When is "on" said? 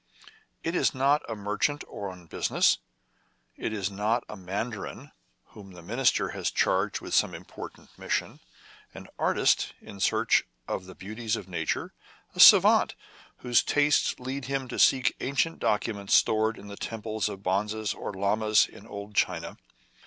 1.83-2.25